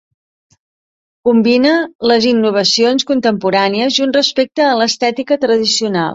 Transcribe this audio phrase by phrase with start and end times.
[1.29, 1.73] Combina
[2.13, 6.09] les innovacions contemporànies i un respecte a l'estètica tradicional.